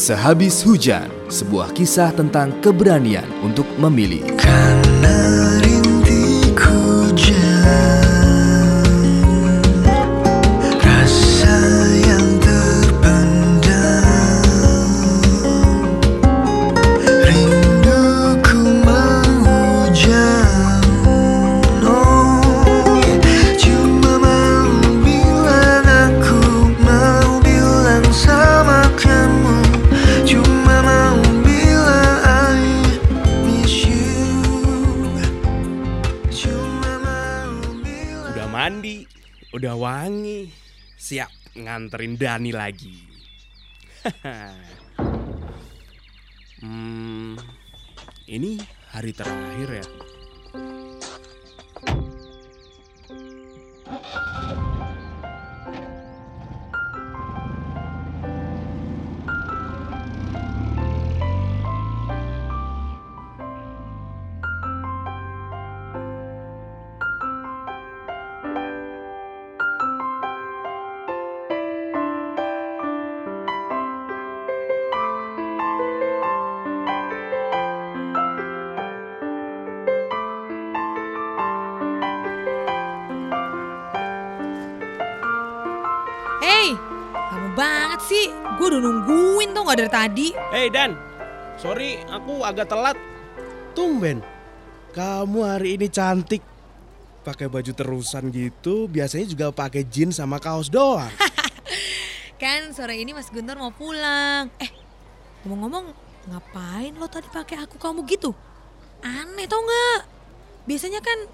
Sehabis 0.00 0.64
hujan, 0.64 1.12
sebuah 1.28 1.76
kisah 1.76 2.08
tentang 2.16 2.56
keberanian 2.64 3.28
untuk 3.44 3.68
memilih. 3.76 4.24
Karena 4.40 5.20
siap 41.10 41.26
nganterin 41.58 42.14
Dani 42.14 42.54
lagi. 42.54 43.02
hmm, 46.62 47.34
ini 48.30 48.62
hari 48.94 49.10
terakhir 49.10 49.82
ya. 49.82 49.86
Hei, 86.60 86.76
kamu 87.08 87.56
banget 87.56 88.00
sih. 88.04 88.28
Gue 88.60 88.68
udah 88.68 88.84
nungguin 88.84 89.56
tuh 89.56 89.64
gak 89.64 89.80
dari 89.80 89.88
tadi. 89.88 90.26
Hei 90.52 90.68
Dan, 90.68 90.92
sorry 91.56 92.04
aku 92.04 92.44
agak 92.44 92.68
telat. 92.68 93.00
Tumben, 93.72 94.20
kamu 94.92 95.40
hari 95.40 95.80
ini 95.80 95.88
cantik. 95.88 96.44
Pakai 97.24 97.48
baju 97.48 97.72
terusan 97.72 98.28
gitu, 98.28 98.92
biasanya 98.92 99.32
juga 99.32 99.46
pakai 99.56 99.88
jeans 99.88 100.20
sama 100.20 100.36
kaos 100.36 100.68
doang. 100.68 101.08
Kan 102.44 102.76
sore 102.76 103.00
ini 103.00 103.16
Mas 103.16 103.32
Guntur 103.32 103.56
mau 103.56 103.72
pulang. 103.72 104.52
Eh, 104.60 104.68
ngomong-ngomong, 105.48 105.96
ngapain 106.28 106.92
lo 106.92 107.08
tadi 107.08 107.32
pakai 107.32 107.56
aku 107.64 107.80
kamu 107.80 108.04
gitu? 108.04 108.36
Aneh 109.00 109.48
tau 109.48 109.64
nggak? 109.64 110.00
Biasanya 110.68 111.00
kan 111.00 111.24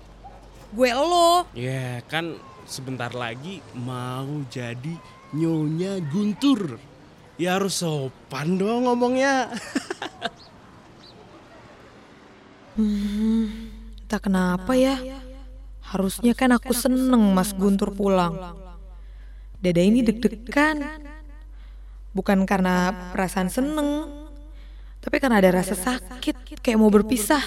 gue 0.70 0.90
lo. 0.94 1.50
Ya 1.58 1.98
kan 2.06 2.38
sebentar 2.66 3.14
lagi 3.14 3.62
mau 3.72 4.26
jadi 4.50 4.98
nyonya 5.32 6.02
Guntur. 6.10 6.76
Ya 7.38 7.56
harus 7.56 7.80
sopan 7.80 8.58
dong 8.58 8.90
ngomongnya. 8.90 9.54
Entah 12.76 14.20
kenapa 14.20 14.74
ya. 14.76 14.98
Harusnya 15.86 16.34
kan 16.34 16.50
aku 16.52 16.74
seneng 16.74 17.32
Mas 17.32 17.54
Guntur 17.54 17.94
pulang. 17.94 18.58
Dada 19.62 19.82
ini 19.82 20.02
deg-degan. 20.02 20.82
Bukan 22.10 22.48
karena 22.48 22.90
perasaan 23.12 23.52
seneng. 23.52 24.10
Tapi 25.04 25.22
karena 25.22 25.38
ada 25.38 25.62
rasa 25.62 25.78
sakit 25.78 26.58
kayak 26.64 26.80
mau 26.80 26.90
berpisah. 26.90 27.40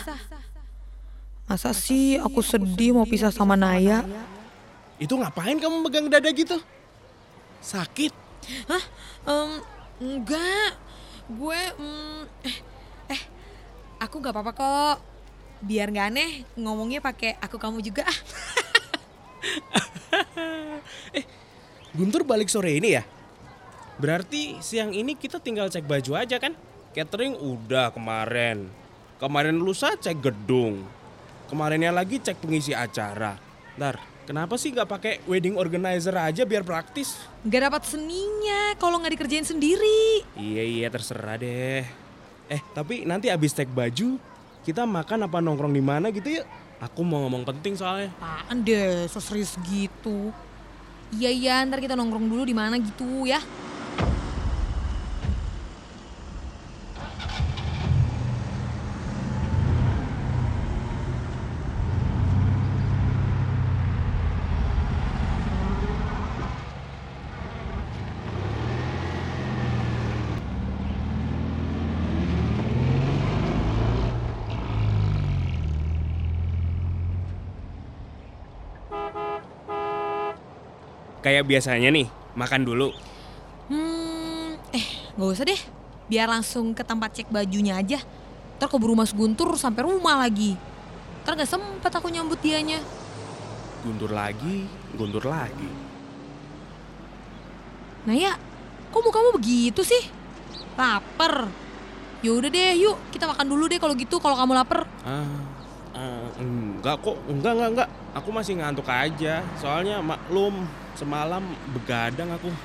Masa 1.49 1.73
sih 1.73 2.21
aku 2.21 2.45
sedih 2.45 2.93
mau 2.93 3.09
pisah 3.09 3.33
sama 3.33 3.57
Naya? 3.57 4.05
Itu 4.99 5.15
ngapain 5.15 5.55
kamu 5.55 5.79
megang 5.79 6.11
dada 6.11 6.27
gitu? 6.27 6.59
Sakit? 7.63 8.11
Hah? 8.67 8.83
Em, 9.23 9.63
enggak. 10.03 10.75
Gue 11.31 11.55
mm, 11.55 12.27
eh 12.43 12.57
eh 13.15 13.21
aku 14.03 14.19
nggak 14.19 14.35
apa-apa 14.35 14.51
kok. 14.51 14.99
Biar 15.63 15.87
nggak 15.91 16.07
aneh 16.11 16.43
ngomongnya 16.59 16.99
pakai 16.99 17.39
aku 17.39 17.55
kamu 17.55 17.79
juga 17.79 18.03
ah. 18.03 18.19
Guntur 21.97 22.27
balik 22.27 22.51
sore 22.51 22.75
ini 22.75 22.99
ya? 22.99 23.03
Berarti 23.99 24.59
siang 24.63 24.95
ini 24.95 25.15
kita 25.15 25.43
tinggal 25.43 25.67
cek 25.67 25.83
baju 25.83 26.11
aja 26.15 26.39
kan? 26.39 26.55
Catering 26.95 27.35
udah 27.39 27.91
kemarin. 27.91 28.71
Kemarin 29.19 29.59
lusa 29.59 29.99
cek 29.99 30.23
gedung. 30.23 30.87
Kemarinnya 31.51 31.91
lagi 31.91 32.23
cek 32.23 32.39
pengisi 32.39 32.71
acara. 32.71 33.35
Ntar, 33.75 33.99
kenapa 34.29 34.61
sih 34.61 34.69
nggak 34.69 34.85
pakai 34.85 35.13
wedding 35.25 35.57
organizer 35.57 36.13
aja 36.13 36.45
biar 36.45 36.61
praktis? 36.61 37.17
Nggak 37.41 37.61
dapat 37.65 37.81
seninya 37.89 38.77
kalau 38.77 39.01
nggak 39.01 39.17
dikerjain 39.17 39.41
sendiri. 39.41 40.21
Iya 40.37 40.61
iya 40.61 40.87
terserah 40.93 41.41
deh. 41.41 41.81
Eh 42.45 42.61
tapi 42.77 43.09
nanti 43.09 43.33
abis 43.33 43.57
cek 43.57 43.73
baju 43.73 44.21
kita 44.61 44.85
makan 44.85 45.25
apa 45.25 45.41
nongkrong 45.41 45.73
di 45.73 45.81
mana 45.81 46.13
gitu 46.13 46.29
ya? 46.29 46.45
Aku 46.77 47.01
mau 47.01 47.25
ngomong 47.25 47.41
penting 47.41 47.73
soalnya. 47.73 48.13
Apaan 48.21 48.61
deh, 48.61 49.09
so 49.09 49.17
serius 49.17 49.57
gitu. 49.65 50.29
Iya 51.09 51.33
iya, 51.33 51.55
ntar 51.65 51.81
kita 51.81 51.97
nongkrong 51.97 52.29
dulu 52.29 52.45
di 52.45 52.53
mana 52.53 52.77
gitu 52.77 53.25
ya. 53.25 53.41
Kayak 81.29 81.45
biasanya 81.45 81.93
nih, 81.93 82.09
makan 82.33 82.65
dulu. 82.65 82.89
Hmm, 83.69 84.57
eh 84.73 85.13
nggak 85.13 85.29
usah 85.29 85.45
deh. 85.45 85.61
Biar 86.09 86.25
langsung 86.25 86.73
ke 86.73 86.81
tempat 86.81 87.21
cek 87.21 87.29
bajunya 87.29 87.77
aja. 87.77 88.01
Ntar 88.57 88.65
keburu 88.65 88.97
Mas 88.97 89.13
Guntur 89.13 89.53
sampai 89.53 89.85
rumah 89.85 90.17
lagi. 90.17 90.57
Ntar 91.21 91.37
gak 91.37 91.45
sempet 91.45 91.93
aku 91.93 92.09
nyambut 92.09 92.41
dianya. 92.41 92.81
Guntur 93.85 94.09
lagi, 94.09 94.65
guntur 94.97 95.21
lagi. 95.29 95.69
Nah 98.09 98.15
ya, 98.17 98.33
kok 98.89 99.05
mukamu 99.05 99.37
begitu 99.37 99.85
sih? 99.85 100.09
Laper. 100.81 101.45
Ya 102.25 102.33
udah 102.33 102.49
deh, 102.49 102.73
yuk 102.73 102.97
kita 103.13 103.29
makan 103.29 103.45
dulu 103.45 103.69
deh 103.69 103.77
kalau 103.77 103.93
gitu 103.93 104.17
kalau 104.17 104.33
kamu 104.33 104.57
lapar. 104.57 104.89
Ah, 105.05 105.45
enggak 106.79 106.97
kok, 107.03 107.17
enggak 107.27 107.51
enggak 107.59 107.69
enggak. 107.75 107.89
Aku 108.15 108.31
masih 108.31 108.55
ngantuk 108.57 108.87
aja. 108.87 109.43
Soalnya 109.59 109.99
maklum 109.99 110.63
semalam 110.95 111.43
begadang 111.75 112.31
aku. 112.33 112.49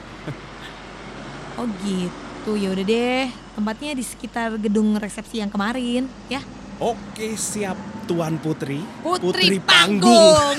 Oh 1.55 1.71
gitu, 1.87 2.59
ya 2.59 2.75
udah 2.75 2.83
deh. 2.83 3.31
Tempatnya 3.55 3.95
di 3.95 4.03
sekitar 4.03 4.59
gedung 4.59 4.99
resepsi 4.99 5.39
yang 5.39 5.47
kemarin, 5.47 6.11
ya. 6.27 6.43
Oke 6.83 7.39
siap 7.39 7.79
Tuan 8.11 8.43
Putri. 8.43 8.83
Putri, 9.07 9.63
Panggung. 9.63 10.35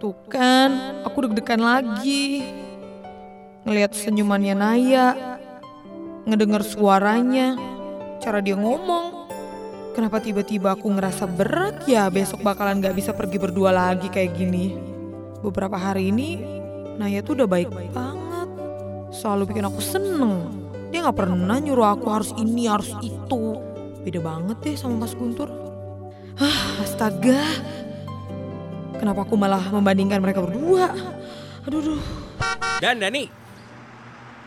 Tuh 0.00 0.16
kan, 0.32 1.04
aku 1.04 1.28
deg-degan 1.28 1.60
lagi. 1.60 2.40
Ngelihat 3.68 3.92
senyumannya 3.92 4.56
Naya, 4.56 5.36
ngedenger 6.24 6.64
suaranya, 6.64 7.60
cara 8.24 8.40
dia 8.40 8.56
ngomong. 8.56 9.19
Kenapa 10.00 10.16
tiba-tiba 10.16 10.72
aku 10.72 10.88
ngerasa 10.96 11.28
berat 11.28 11.84
ya 11.84 12.08
besok 12.08 12.40
bakalan 12.40 12.80
gak 12.80 12.96
bisa 12.96 13.12
pergi 13.12 13.36
berdua 13.36 13.68
lagi 13.68 14.08
kayak 14.08 14.32
gini. 14.32 14.72
Beberapa 15.44 15.76
hari 15.76 16.08
ini, 16.08 16.40
Naya 16.96 17.20
tuh 17.20 17.36
udah 17.36 17.44
baik 17.44 17.68
banget. 17.92 18.48
Selalu 19.12 19.52
bikin 19.52 19.68
aku 19.68 19.76
seneng. 19.84 20.56
Dia 20.88 21.04
gak 21.04 21.20
pernah 21.20 21.60
nyuruh 21.60 21.84
aku 21.84 22.08
harus 22.16 22.32
ini, 22.40 22.64
harus 22.64 22.96
itu. 23.04 23.60
Beda 24.00 24.24
banget 24.24 24.56
deh 24.64 24.72
sama 24.72 25.04
Mas 25.04 25.12
Guntur. 25.12 25.52
Ah, 26.40 26.80
astaga. 26.80 27.44
Kenapa 28.96 29.28
aku 29.28 29.36
malah 29.36 29.68
membandingkan 29.68 30.24
mereka 30.24 30.40
berdua? 30.40 30.96
Aduh, 31.68 31.80
duh. 31.92 32.02
Dan 32.80 33.04
Dani, 33.04 33.28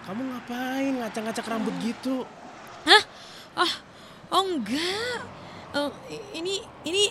kamu 0.01 0.21
ngapain 0.33 0.97
ngacak-ngacak 0.97 1.45
rambut 1.45 1.77
gitu? 1.85 2.25
Ah, 3.53 3.69
oh 4.33 4.41
enggak. 4.41 5.42
Eh, 5.73 5.91
ini 6.37 6.61
ini 6.85 7.09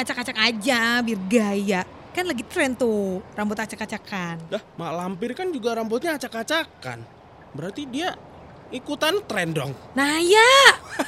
acak-acak 0.00 0.36
aja 0.40 1.04
biar 1.04 1.20
gaya. 1.28 1.80
Kan 2.16 2.24
lagi 2.24 2.40
tren 2.48 2.72
tuh 2.72 3.20
rambut 3.36 3.60
acak-acakan. 3.60 4.40
Dah, 4.48 4.62
mak 4.80 4.92
lampir 4.96 5.36
kan 5.36 5.52
juga 5.52 5.76
rambutnya 5.76 6.16
acak-acakan. 6.16 7.04
Berarti 7.52 7.84
dia 7.84 8.16
ikutan 8.72 9.20
tren 9.28 9.52
dong. 9.52 9.76
Naya, 9.92 10.48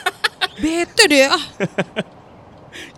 bete 0.62 1.08
deh 1.08 1.25
ah. 1.25 1.44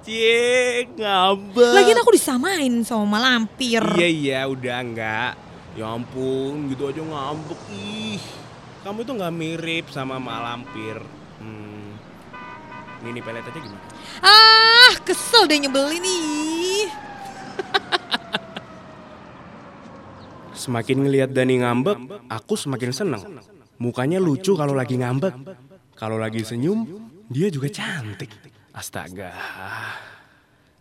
Cie, 0.02 0.84
ngambek. 0.98 1.72
Lagian 1.72 2.02
aku 2.02 2.10
disamain 2.12 2.74
sama 2.82 3.16
malampir. 3.16 3.80
Iya 3.96 4.08
iya 4.10 4.40
udah 4.50 4.76
enggak. 4.82 5.32
Ya 5.78 5.88
ampun 5.88 6.68
gitu 6.74 6.90
aja 6.90 7.00
ngambek 7.00 7.60
ih. 7.70 8.20
Kamu 8.82 9.06
itu 9.06 9.12
nggak 9.14 9.34
mirip 9.38 9.86
sama 9.94 10.18
mak 10.18 10.42
lampir. 10.42 10.98
Hmm. 11.38 11.94
Ini 13.06 13.22
pelet 13.22 13.46
aja 13.46 13.58
gimana? 13.62 13.91
Ah, 14.22 14.94
kesel 15.02 15.50
deh 15.50 15.58
nyebelin 15.58 16.00
nih. 16.00 16.86
Semakin 20.54 21.02
ngelihat 21.02 21.34
Dani 21.34 21.58
ngambek, 21.58 21.98
aku 22.30 22.54
semakin 22.54 22.94
seneng. 22.94 23.22
Mukanya 23.82 24.22
lucu 24.22 24.54
kalau 24.54 24.78
lagi 24.78 24.94
ngambek. 24.94 25.34
Kalau 25.98 26.22
lagi 26.22 26.46
senyum, 26.46 26.86
dia 27.26 27.50
juga 27.50 27.66
cantik. 27.66 28.30
Astaga. 28.70 29.34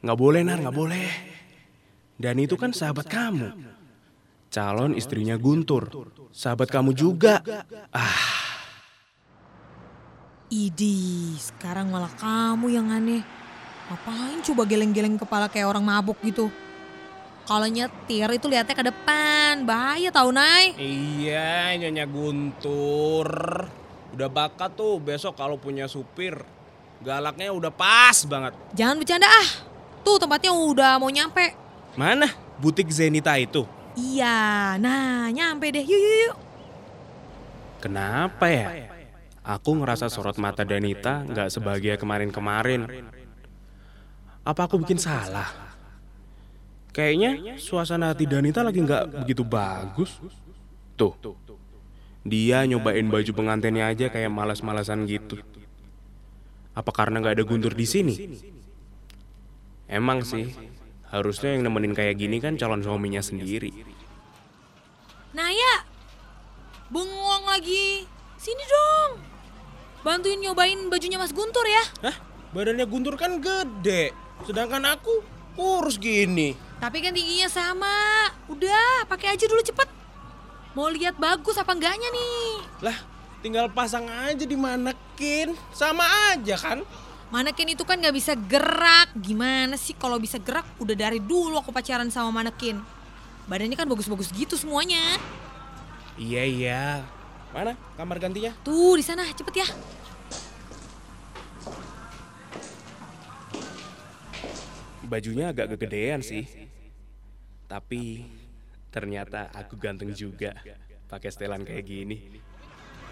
Nggak 0.06 0.18
boleh, 0.18 0.42
Nar, 0.46 0.62
nggak 0.62 0.78
boleh. 0.78 1.10
Dani 2.22 2.46
itu 2.46 2.54
kan 2.62 2.70
sahabat 2.70 3.10
kamu. 3.10 3.50
Calon 4.54 4.94
istrinya 4.94 5.34
Guntur. 5.42 5.90
Sahabat 6.30 6.70
kamu 6.70 6.94
juga. 6.94 7.42
Idi, 10.52 11.32
sekarang 11.40 11.88
malah 11.88 12.12
kamu 12.20 12.76
yang 12.76 12.92
aneh. 12.92 13.24
Ngapain 13.88 14.44
coba 14.44 14.68
geleng-geleng 14.68 15.16
kepala 15.16 15.48
kayak 15.48 15.72
orang 15.72 15.80
mabuk 15.88 16.20
gitu? 16.28 16.52
Kalau 17.48 17.72
nyetir 17.72 18.28
itu 18.36 18.52
lihatnya 18.52 18.76
ke 18.76 18.84
depan, 18.84 19.64
bahaya 19.64 20.12
tau 20.12 20.28
Nay. 20.36 20.76
Iya, 20.76 21.72
Nyonya 21.80 22.04
Guntur. 22.04 23.32
Udah 24.12 24.28
bakat 24.28 24.76
tuh 24.76 25.00
besok 25.00 25.40
kalau 25.40 25.56
punya 25.56 25.88
supir. 25.88 26.44
Galaknya 27.00 27.56
udah 27.56 27.72
pas 27.72 28.28
banget. 28.28 28.52
Jangan 28.76 29.00
bercanda 29.00 29.32
ah. 29.32 29.48
Tuh 30.04 30.20
tempatnya 30.20 30.52
udah 30.52 31.00
mau 31.00 31.08
nyampe. 31.08 31.56
Mana? 31.96 32.28
Butik 32.60 32.92
Zenita 32.92 33.40
itu. 33.40 33.64
Iya, 33.96 34.76
nah 34.84 35.32
nyampe 35.32 35.72
deh. 35.72 35.84
Yuk, 35.88 35.96
yuk, 35.96 36.16
yuk. 36.28 36.36
Kenapa 37.80 38.52
ya? 38.52 39.00
Aku 39.42 39.74
ngerasa 39.74 40.06
sorot 40.06 40.38
mata 40.38 40.62
Danita 40.62 41.26
nggak 41.26 41.50
sebahagia 41.50 41.98
kemarin-kemarin. 41.98 42.86
Apa 44.46 44.70
aku 44.70 44.78
bikin 44.86 45.02
salah? 45.02 45.50
Kayaknya 46.94 47.58
suasana 47.58 48.14
hati 48.14 48.30
Danita 48.30 48.62
lagi 48.62 48.86
nggak 48.86 49.26
begitu 49.26 49.42
bagus. 49.42 50.22
Tuh, 50.94 51.18
dia 52.22 52.62
nyobain 52.70 53.10
baju 53.10 53.32
pengantinnya 53.34 53.90
aja 53.90 54.14
kayak 54.14 54.30
malas-malasan 54.30 55.10
gitu. 55.10 55.42
Apa 56.78 56.94
karena 56.94 57.18
nggak 57.18 57.42
ada 57.42 57.46
Guntur 57.48 57.74
di 57.74 57.90
sini? 57.90 58.14
Emang 59.90 60.22
sih, 60.22 60.54
harusnya 61.10 61.58
yang 61.58 61.66
nemenin 61.66 61.98
kayak 61.98 62.22
gini 62.22 62.38
kan 62.38 62.62
calon 62.62 62.86
suaminya 62.86 63.26
sendiri. 63.26 63.74
Naya, 65.34 65.82
bengong 66.94 67.46
lagi. 67.50 68.06
Sini 68.38 68.66
dong. 68.66 69.31
Bantuin 70.02 70.42
nyobain 70.42 70.90
bajunya 70.90 71.22
Mas 71.22 71.30
Guntur 71.30 71.62
ya. 71.62 71.84
Hah? 72.10 72.16
Badannya 72.52 72.90
Guntur 72.90 73.16
kan 73.16 73.38
gede, 73.38 74.12
sedangkan 74.50 74.82
aku 74.90 75.22
kurus 75.54 76.02
gini. 76.02 76.58
Tapi 76.82 77.06
kan 77.06 77.14
tingginya 77.14 77.46
sama. 77.48 78.28
Udah, 78.50 79.06
pakai 79.06 79.38
aja 79.38 79.46
dulu 79.46 79.62
cepet. 79.62 79.86
Mau 80.74 80.90
lihat 80.90 81.22
bagus 81.22 81.54
apa 81.62 81.78
enggaknya 81.78 82.10
nih? 82.10 82.50
Lah, 82.82 82.98
tinggal 83.46 83.70
pasang 83.70 84.10
aja 84.10 84.42
di 84.42 84.58
manekin. 84.58 85.54
Sama 85.70 86.04
aja 86.34 86.58
kan? 86.58 86.82
Manekin 87.30 87.78
itu 87.78 87.86
kan 87.86 88.02
nggak 88.02 88.16
bisa 88.18 88.34
gerak. 88.36 89.14
Gimana 89.16 89.78
sih 89.78 89.94
kalau 89.94 90.18
bisa 90.18 90.42
gerak? 90.42 90.66
Udah 90.82 90.98
dari 90.98 91.22
dulu 91.22 91.62
aku 91.62 91.70
pacaran 91.70 92.10
sama 92.10 92.42
manekin. 92.42 92.82
Badannya 93.46 93.78
kan 93.78 93.86
bagus-bagus 93.86 94.34
gitu 94.34 94.58
semuanya. 94.58 95.22
Iya, 96.18 96.44
iya. 96.44 96.84
Mana 97.52 97.76
kamar 98.00 98.16
gantinya? 98.16 98.56
Tuh 98.64 98.96
di 98.96 99.04
sana, 99.04 99.28
cepet 99.28 99.56
ya. 99.60 99.68
Bajunya 105.04 105.52
agak 105.52 105.76
kegedean 105.76 106.24
sih. 106.24 106.48
Tapi 107.68 108.24
ternyata 108.88 109.52
aku 109.52 109.76
ganteng 109.76 110.16
juga 110.16 110.56
pakai 111.12 111.28
setelan 111.28 111.68
kayak 111.68 111.84
gini. 111.84 112.40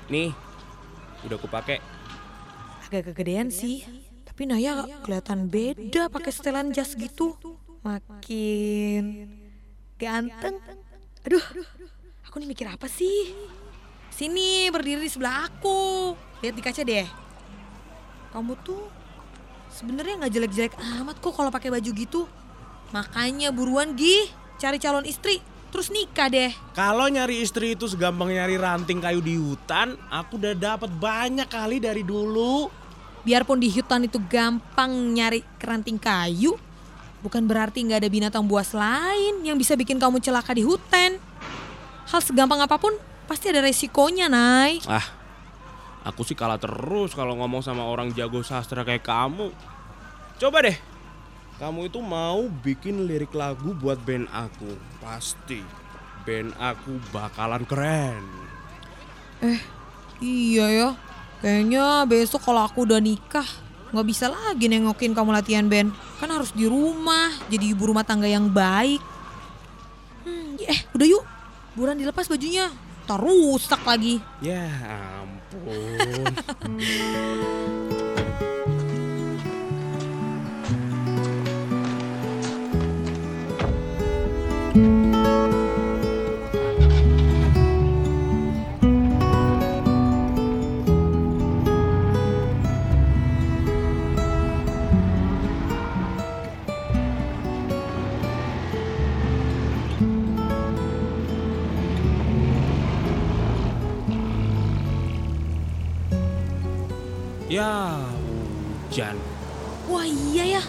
Nih, 0.08 0.32
udah 1.28 1.36
aku 1.36 1.52
pakai. 1.52 1.84
Agak 2.88 3.12
kegedean 3.12 3.52
sih. 3.52 3.84
Tapi 4.24 4.48
Naya 4.48 4.88
kelihatan 5.04 5.52
beda 5.52 6.08
pakai 6.08 6.32
setelan 6.32 6.72
jas 6.72 6.96
gitu. 6.96 7.36
Makin 7.84 9.28
ganteng. 10.00 10.64
Aduh, 11.28 11.44
aku 12.24 12.40
nih 12.40 12.48
mikir 12.48 12.72
apa 12.72 12.88
sih? 12.88 13.36
Sini 14.20 14.68
berdiri 14.68 15.00
di 15.00 15.08
sebelah 15.08 15.48
aku. 15.48 16.12
Lihat 16.44 16.52
di 16.52 16.60
kaca 16.60 16.84
deh. 16.84 17.08
Kamu 18.36 18.52
tuh 18.68 18.92
sebenarnya 19.72 20.20
nggak 20.20 20.34
jelek-jelek 20.36 20.76
amat 20.76 21.24
kok 21.24 21.32
kalau 21.32 21.48
pakai 21.48 21.72
baju 21.72 21.88
gitu. 21.88 22.28
Makanya 22.92 23.56
buruan 23.56 23.96
Gi, 23.96 24.28
cari 24.60 24.76
calon 24.76 25.08
istri, 25.08 25.40
terus 25.72 25.88
nikah 25.88 26.28
deh. 26.28 26.52
Kalau 26.76 27.08
nyari 27.08 27.40
istri 27.40 27.80
itu 27.80 27.88
segampang 27.88 28.28
nyari 28.28 28.60
ranting 28.60 29.00
kayu 29.00 29.24
di 29.24 29.40
hutan, 29.40 29.96
aku 30.12 30.36
udah 30.36 30.52
dapat 30.52 30.92
banyak 31.00 31.48
kali 31.48 31.80
dari 31.80 32.04
dulu. 32.04 32.68
Biarpun 33.24 33.64
di 33.64 33.72
hutan 33.72 34.04
itu 34.04 34.20
gampang 34.20 35.16
nyari 35.16 35.48
keranting 35.56 35.96
kayu, 35.96 36.60
bukan 37.24 37.48
berarti 37.48 37.88
nggak 37.88 38.04
ada 38.04 38.12
binatang 38.12 38.44
buas 38.44 38.76
lain 38.76 39.48
yang 39.48 39.56
bisa 39.56 39.80
bikin 39.80 39.96
kamu 39.96 40.20
celaka 40.20 40.52
di 40.52 40.68
hutan. 40.68 41.16
Hal 42.12 42.20
segampang 42.20 42.60
apa 42.60 42.76
pun 42.76 42.92
pasti 43.30 43.54
ada 43.54 43.62
resikonya, 43.62 44.26
Nay. 44.26 44.82
Ah, 44.90 45.06
aku 46.02 46.26
sih 46.26 46.34
kalah 46.34 46.58
terus 46.58 47.14
kalau 47.14 47.38
ngomong 47.38 47.62
sama 47.62 47.86
orang 47.86 48.10
jago 48.18 48.42
sastra 48.42 48.82
kayak 48.82 49.06
kamu. 49.06 49.54
Coba 50.42 50.66
deh, 50.66 50.74
kamu 51.62 51.94
itu 51.94 52.02
mau 52.02 52.50
bikin 52.66 53.06
lirik 53.06 53.38
lagu 53.38 53.78
buat 53.78 54.02
band 54.02 54.26
aku. 54.34 54.74
Pasti, 54.98 55.62
band 56.26 56.58
aku 56.58 56.98
bakalan 57.14 57.62
keren. 57.70 58.26
Iya 60.18 60.66
ya, 60.74 60.90
kayaknya 61.46 62.10
besok 62.10 62.50
kalau 62.50 62.66
aku 62.66 62.90
udah 62.90 62.98
nikah 62.98 63.46
nggak 63.90 64.06
bisa 64.06 64.30
lagi 64.30 64.70
nengokin 64.70 65.14
kamu 65.14 65.32
latihan 65.38 65.70
band. 65.70 65.94
Kan 66.18 66.34
harus 66.34 66.50
di 66.52 66.66
rumah, 66.66 67.30
jadi 67.48 67.78
ibu 67.78 67.94
rumah 67.94 68.04
tangga 68.04 68.26
yang 68.26 68.50
baik. 68.50 69.00
Hmm, 70.26 70.58
eh 70.66 70.82
udah 70.98 71.08
yuk, 71.08 71.24
buruan 71.78 71.96
dilepas 71.96 72.26
bajunya. 72.26 72.68
Tak 73.10 73.26
rusak 73.26 73.82
lagi. 73.90 74.22
Ya 74.38 74.70
ampun. 74.86 76.30
ya 84.78 85.06
hujan. 109.00 109.16
Wah 109.88 110.04
iya 110.04 110.60
ya. 110.60 110.64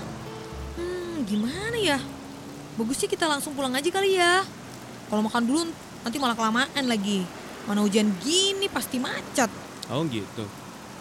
Hmm, 0.79 1.27
gimana 1.27 1.75
ya? 1.75 1.99
Bagusnya 2.79 3.11
kita 3.11 3.27
langsung 3.27 3.59
pulang 3.59 3.75
aja 3.75 3.91
kali 3.91 4.15
ya. 4.15 4.47
Kalau 5.11 5.27
makan 5.27 5.43
dulu 5.43 5.67
nanti 6.07 6.17
malah 6.23 6.39
kelamaan 6.39 6.85
lagi. 6.87 7.27
Mana 7.67 7.83
hujan 7.83 8.15
gini 8.23 8.71
pasti 8.71 9.03
macet. 9.03 9.51
Oh 9.91 10.07
gitu. 10.07 10.47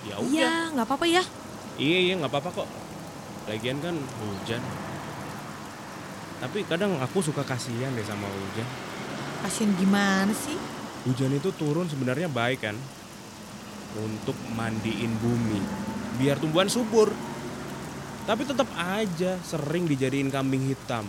Ya 0.10 0.18
udah. 0.18 0.34
Iya, 0.34 0.54
nggak 0.74 0.86
apa-apa 0.90 1.06
ya. 1.06 1.24
Iya 1.78 1.98
iya 2.10 2.14
nggak 2.18 2.34
apa-apa 2.34 2.66
kok. 2.66 2.70
Lagian 3.46 3.78
kan 3.78 3.94
hujan. 3.94 4.62
Tapi 6.42 6.66
kadang 6.66 6.98
aku 6.98 7.22
suka 7.22 7.46
kasihan 7.46 7.94
deh 7.94 8.04
sama 8.04 8.26
hujan. 8.26 8.68
Kasian 9.46 9.72
gimana 9.78 10.34
sih? 10.34 10.58
Hujan 11.06 11.32
itu 11.32 11.54
turun 11.56 11.86
sebenarnya 11.88 12.28
baik 12.28 12.66
kan? 12.66 12.76
Untuk 13.96 14.36
mandiin 14.54 15.16
bumi, 15.24 15.62
biar 16.20 16.36
tumbuhan 16.36 16.68
subur. 16.68 17.10
Tapi 18.28 18.46
tetap 18.46 18.68
aja 18.78 19.40
sering 19.42 19.88
dijadiin 19.90 20.30
kambing 20.30 20.68
hitam. 20.70 21.08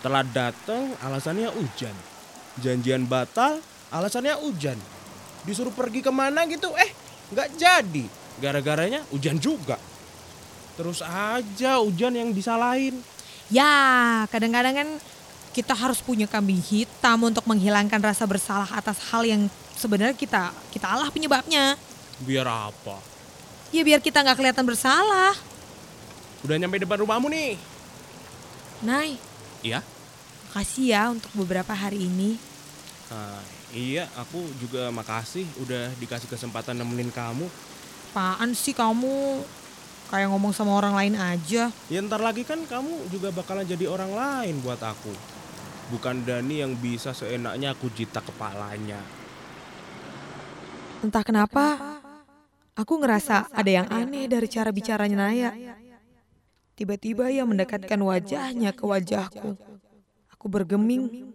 Telah 0.00 0.24
datang 0.24 0.96
alasannya 1.04 1.52
hujan. 1.52 1.92
Janjian 2.58 3.04
batal 3.06 3.60
alasannya 3.92 4.34
hujan. 4.40 4.80
Disuruh 5.44 5.70
pergi 5.70 6.00
ke 6.00 6.10
mana 6.10 6.48
gitu, 6.48 6.72
eh 6.74 6.90
nggak 7.30 7.48
jadi. 7.54 8.04
Gara-garanya 8.40 9.04
hujan 9.12 9.36
juga. 9.36 9.76
Terus 10.74 11.04
aja 11.04 11.78
hujan 11.84 12.16
yang 12.16 12.32
disalahin. 12.32 12.96
Ya, 13.52 14.24
kadang-kadang 14.32 14.74
kan 14.74 14.88
kita 15.50 15.74
harus 15.74 16.00
punya 16.00 16.24
kambing 16.30 16.58
hitam 16.58 17.20
untuk 17.26 17.44
menghilangkan 17.44 18.00
rasa 18.00 18.24
bersalah 18.24 18.70
atas 18.70 18.98
hal 19.10 19.26
yang 19.26 19.50
sebenarnya 19.76 20.16
kita 20.16 20.54
kita 20.72 20.86
Allah 20.88 21.10
penyebabnya. 21.12 21.76
Biar 22.22 22.46
apa? 22.46 23.19
Ya 23.70 23.86
biar 23.86 24.02
kita 24.02 24.22
nggak 24.22 24.38
kelihatan 24.38 24.66
bersalah. 24.66 25.34
Udah 26.42 26.56
nyampe 26.58 26.82
depan 26.82 26.98
rumahmu 27.00 27.30
nih. 27.30 27.54
Nay, 28.80 29.20
Iya? 29.60 29.84
makasih 30.50 30.84
ya 30.90 31.02
untuk 31.12 31.30
beberapa 31.36 31.70
hari 31.70 32.08
ini. 32.10 32.34
Nah, 33.12 33.38
iya, 33.70 34.08
aku 34.18 34.40
juga 34.58 34.88
makasih 34.90 35.46
udah 35.62 35.94
dikasih 36.00 36.26
kesempatan 36.26 36.74
nemenin 36.74 37.12
kamu. 37.12 37.46
Apaan 38.10 38.50
sih 38.56 38.74
kamu? 38.74 39.46
Kayak 40.10 40.34
ngomong 40.34 40.50
sama 40.50 40.74
orang 40.74 40.98
lain 40.98 41.14
aja. 41.14 41.70
Ya 41.86 41.98
ntar 42.02 42.18
lagi 42.18 42.42
kan 42.42 42.58
kamu 42.66 43.14
juga 43.14 43.30
bakalan 43.30 43.62
jadi 43.62 43.86
orang 43.86 44.10
lain 44.10 44.58
buat 44.58 44.82
aku. 44.82 45.14
Bukan 45.94 46.26
Dani 46.26 46.66
yang 46.66 46.74
bisa 46.74 47.14
seenaknya 47.14 47.70
aku 47.78 47.86
jitak 47.94 48.26
kepalanya. 48.26 48.98
Entah 51.06 51.22
kenapa, 51.22 51.89
aku 52.80 52.96
ngerasa 52.96 53.52
ada 53.52 53.70
yang 53.70 53.86
aneh 53.92 54.24
dari 54.24 54.48
cara 54.48 54.72
bicaranya 54.72 55.28
Naya. 55.28 55.52
Tiba-tiba 56.72 57.28
ia 57.28 57.44
mendekatkan 57.44 58.00
wajahnya 58.00 58.72
ke 58.72 58.88
wajahku. 58.88 59.52
Aku 60.32 60.48
bergeming, 60.48 61.28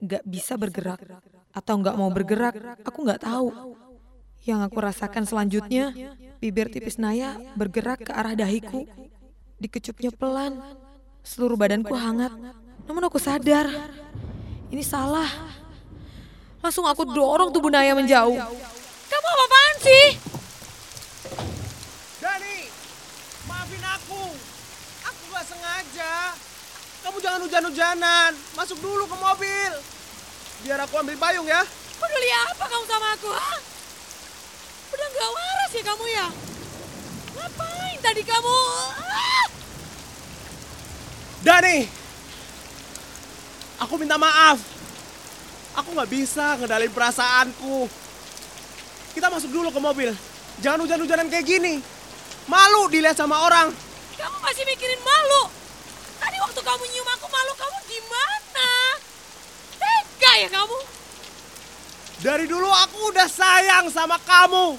gak 0.00 0.24
bisa 0.24 0.56
bergerak. 0.56 1.04
Atau 1.52 1.76
gak 1.84 2.00
mau 2.00 2.08
bergerak, 2.08 2.80
aku 2.80 3.04
gak 3.04 3.28
tahu. 3.28 3.76
Yang 4.48 4.60
aku 4.72 4.78
rasakan 4.80 5.28
selanjutnya, 5.28 5.92
bibir 6.40 6.72
tipis 6.72 6.96
Naya 6.96 7.36
bergerak 7.60 8.08
ke 8.08 8.12
arah 8.16 8.32
dahiku. 8.32 8.88
Dikecupnya 9.60 10.08
pelan, 10.16 10.56
seluruh 11.20 11.60
badanku 11.60 11.92
hangat. 11.92 12.32
Namun 12.88 13.04
aku 13.04 13.20
sadar, 13.20 13.68
ini 14.72 14.80
salah. 14.80 15.28
Langsung 16.64 16.88
aku 16.88 17.04
dorong 17.04 17.52
tubuh 17.52 17.68
Naya 17.68 17.92
menjauh. 17.92 18.40
Kamu 19.06 19.26
apa-apaan 19.28 19.76
sih? 19.84 20.06
Dani, 22.22 22.58
maafin 23.46 23.82
aku. 23.82 24.24
Aku 25.06 25.22
gak 25.32 25.46
sengaja. 25.46 26.14
Kamu 27.06 27.16
jangan 27.22 27.40
hujan-hujanan. 27.46 28.30
Masuk 28.58 28.78
dulu 28.82 29.06
ke 29.06 29.16
mobil. 29.16 29.72
Biar 30.66 30.78
aku 30.82 30.94
ambil 30.98 31.16
payung 31.16 31.46
ya. 31.46 31.62
Peduli 31.96 32.30
apa 32.34 32.64
kamu 32.68 32.84
sama 32.84 33.08
aku, 33.16 33.30
ha? 33.32 33.54
Udah 34.92 35.08
gak 35.08 35.30
waras 35.32 35.72
ya 35.72 35.82
kamu 35.86 36.04
ya? 36.12 36.26
Ngapain 37.36 37.98
tadi 38.02 38.22
kamu? 38.26 38.58
Ah! 39.00 39.46
Dani, 41.46 41.86
aku 43.78 43.94
minta 44.02 44.18
maaf. 44.18 44.58
Aku 45.76 45.92
nggak 45.92 46.10
bisa 46.10 46.56
ngedalin 46.56 46.90
perasaanku. 46.90 47.86
Kita 49.12 49.28
masuk 49.28 49.52
dulu 49.52 49.68
ke 49.68 49.78
mobil. 49.78 50.10
Jangan 50.64 50.82
hujan-hujanan 50.82 51.28
kayak 51.28 51.46
gini. 51.46 51.74
Malu 52.46 52.86
dilihat 52.86 53.18
sama 53.18 53.42
orang. 53.42 53.74
Kamu 54.14 54.38
masih 54.38 54.62
mikirin 54.70 55.02
malu? 55.02 55.50
Tadi 56.22 56.38
waktu 56.38 56.60
kamu 56.62 56.82
nyium 56.94 57.08
aku 57.18 57.26
malu, 57.26 57.52
kamu 57.58 57.78
gimana? 57.90 58.70
Tega 59.82 60.32
ya 60.46 60.48
kamu? 60.54 60.78
Dari 62.22 62.46
dulu 62.46 62.70
aku 62.70 63.10
udah 63.10 63.26
sayang 63.26 63.90
sama 63.90 64.14
kamu. 64.22 64.78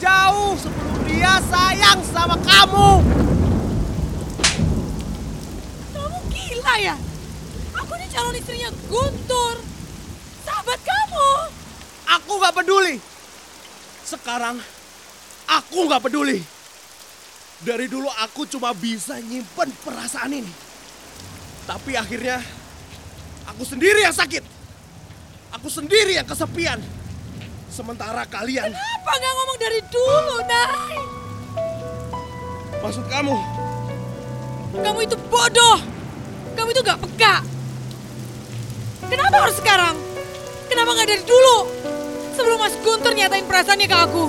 Jauh 0.00 0.56
sebelum 0.56 0.98
dia 1.04 1.38
sayang 1.52 2.00
sama 2.08 2.40
kamu. 2.40 2.88
Kamu 5.92 6.18
gila 6.32 6.74
ya? 6.80 6.96
Aku 7.84 7.92
ini 8.00 8.06
calon 8.08 8.34
istrinya 8.34 8.72
Guntur. 8.88 9.60
Sahabat 10.48 10.80
kamu. 10.80 11.28
Aku 12.16 12.32
nggak 12.40 12.54
peduli. 12.64 12.96
Sekarang 14.08 14.56
aku 15.46 15.78
nggak 15.84 16.00
peduli. 16.00 16.53
Dari 17.62 17.86
dulu 17.86 18.10
aku 18.18 18.48
cuma 18.50 18.74
bisa 18.74 19.20
nyimpen 19.22 19.70
perasaan 19.86 20.34
ini. 20.34 20.50
Tapi 21.64 21.94
akhirnya 21.94 22.42
aku 23.46 23.62
sendiri 23.62 24.02
yang 24.02 24.12
sakit. 24.16 24.42
Aku 25.54 25.70
sendiri 25.70 26.18
yang 26.18 26.26
kesepian. 26.26 26.82
Sementara 27.70 28.22
kalian, 28.26 28.70
Kenapa 28.70 29.12
gak 29.18 29.32
ngomong 29.34 29.58
dari 29.58 29.80
dulu, 29.90 30.36
Nay? 30.46 30.96
maksud 32.84 33.06
kamu, 33.10 33.34
Kamu 34.78 34.98
itu 35.02 35.16
bodoh. 35.26 35.78
Kamu 36.54 36.68
itu 36.70 36.82
gak 36.86 37.00
peka. 37.02 37.34
Kenapa 39.10 39.36
harus 39.42 39.56
sekarang? 39.58 39.94
Kenapa 40.70 40.94
gak 40.94 41.08
dari 41.10 41.22
dulu? 41.26 41.56
Sebelum 42.34 42.58
Mas 42.62 42.74
Guntur 42.78 43.10
nyatain 43.14 43.46
perasaannya 43.46 43.86
ke 43.90 43.98
aku. 43.98 44.24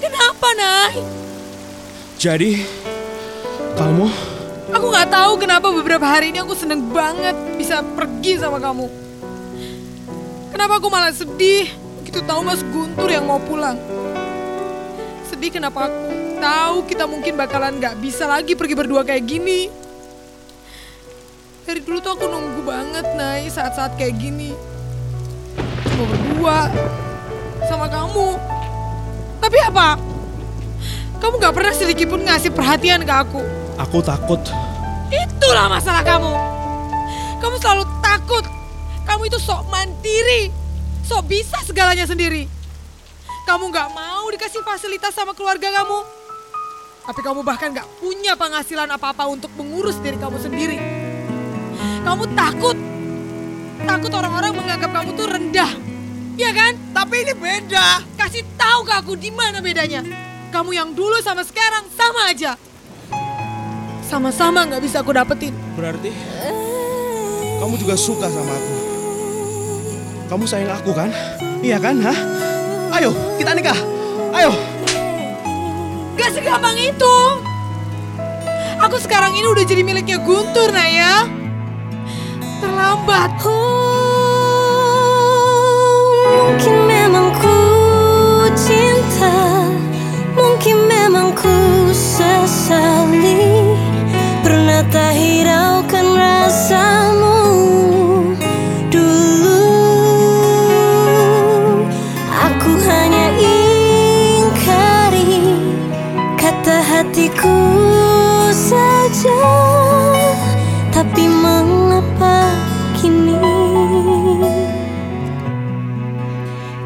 Kenapa, 0.00 0.48
Nay? 0.52 0.92
Jadi 2.16 2.64
kamu 3.76 4.32
Aku 4.72 4.88
gak 4.88 5.12
tahu 5.12 5.36
kenapa 5.36 5.68
beberapa 5.68 6.08
hari 6.08 6.32
ini 6.32 6.40
aku 6.40 6.56
seneng 6.56 6.80
banget 6.96 7.36
bisa 7.60 7.84
pergi 7.84 8.40
sama 8.40 8.56
kamu. 8.56 8.88
Kenapa 10.48 10.80
aku 10.80 10.88
malah 10.88 11.12
sedih 11.12 11.68
begitu 12.00 12.24
tahu 12.24 12.40
Mas 12.40 12.64
Guntur 12.64 13.12
yang 13.12 13.28
mau 13.28 13.36
pulang. 13.36 13.76
Sedih 15.28 15.52
kenapa 15.52 15.92
aku 15.92 16.08
tahu 16.40 16.76
kita 16.88 17.04
mungkin 17.04 17.36
bakalan 17.36 17.84
gak 17.84 18.00
bisa 18.00 18.24
lagi 18.24 18.56
pergi 18.56 18.72
berdua 18.72 19.04
kayak 19.04 19.28
gini. 19.28 19.68
Dari 21.68 21.84
dulu 21.84 22.00
tuh 22.00 22.16
aku 22.16 22.24
nunggu 22.32 22.64
banget 22.64 23.06
Nay 23.12 23.52
saat-saat 23.52 24.00
kayak 24.00 24.16
gini. 24.16 24.56
Cuma 25.92 26.04
berdua 26.08 26.72
sama 27.68 27.92
kamu. 27.92 28.40
Tapi 29.36 29.58
apa? 29.68 30.11
Kamu 31.22 31.38
gak 31.38 31.54
pernah 31.54 31.70
sedikit 31.70 32.10
pun 32.10 32.18
ngasih 32.26 32.50
perhatian 32.50 33.06
ke 33.06 33.14
aku. 33.14 33.38
aku 33.78 34.02
takut. 34.02 34.42
Itulah 35.06 35.70
masalah 35.70 36.02
kamu. 36.02 36.34
Kamu 37.38 37.56
selalu 37.62 37.86
takut. 38.02 38.42
Kamu 39.06 39.30
itu 39.30 39.38
sok 39.38 39.70
mandiri. 39.70 40.50
Sok 41.06 41.30
bisa 41.30 41.62
segalanya 41.62 42.10
sendiri. 42.10 42.50
Kamu 43.46 43.70
gak 43.70 43.94
mau 43.94 44.26
dikasih 44.34 44.66
fasilitas 44.66 45.14
sama 45.14 45.30
keluarga 45.30 45.70
kamu. 45.70 45.98
Tapi 47.06 47.20
kamu 47.22 47.46
bahkan 47.46 47.70
gak 47.70 47.86
punya 48.02 48.34
penghasilan 48.34 48.90
apa-apa 48.90 49.22
untuk 49.30 49.54
mengurus 49.54 50.02
diri 50.02 50.18
kamu 50.18 50.42
sendiri. 50.42 50.78
Kamu 52.02 52.34
takut. 52.34 52.74
Takut 53.86 54.10
orang-orang 54.10 54.58
menganggap 54.58 54.90
kamu 54.90 55.14
tuh 55.14 55.30
rendah. 55.30 55.70
Iya 56.34 56.50
kan? 56.50 56.72
Tapi 56.90 57.14
ini 57.22 57.34
beda. 57.38 58.02
Kasih 58.18 58.42
tahu 58.58 58.82
ke 58.82 58.92
aku 58.98 59.14
di 59.14 59.30
mana 59.30 59.62
bedanya. 59.62 60.31
Kamu 60.52 60.70
yang 60.76 60.92
dulu 60.92 61.16
sama 61.24 61.40
sekarang 61.40 61.88
sama 61.96 62.28
aja. 62.28 62.60
Sama-sama 64.04 64.68
nggak 64.68 64.84
bisa 64.84 65.00
aku 65.00 65.16
dapetin. 65.16 65.56
Berarti 65.72 66.12
kamu 67.62 67.78
juga 67.78 67.96
suka 67.96 68.26
sama 68.28 68.52
aku. 68.52 68.74
Kamu 70.28 70.44
sayang 70.50 70.76
aku 70.76 70.90
kan? 70.92 71.08
Iya 71.62 71.78
kan, 71.78 71.96
hah? 72.04 72.18
Ayo, 72.98 73.14
kita 73.38 73.54
nikah. 73.54 73.78
Ayo. 74.34 74.50
Gak 76.18 76.34
segampang 76.34 76.74
itu. 76.74 77.16
Aku 78.82 78.98
sekarang 78.98 79.30
ini 79.38 79.46
udah 79.46 79.62
jadi 79.62 79.86
miliknya 79.86 80.18
Guntur, 80.20 80.74
Naya. 80.74 81.24
Terlambat. 82.58 83.30
Mungkin 86.26 86.71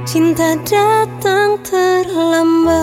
Cinta 0.07 0.55
datang 0.63 1.59
terlambat. 1.67 2.79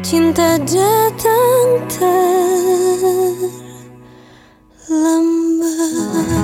Cinta 0.00 0.56
datang 0.64 1.84
terlambat 4.88 6.43